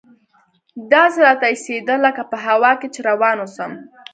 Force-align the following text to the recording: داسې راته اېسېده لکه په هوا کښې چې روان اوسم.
داسې 0.91 1.19
راته 1.27 1.45
اېسېده 1.51 1.95
لکه 2.05 2.21
په 2.31 2.37
هوا 2.45 2.71
کښې 2.79 2.87
چې 2.93 2.99
روان 3.09 3.37
اوسم. 3.41 3.71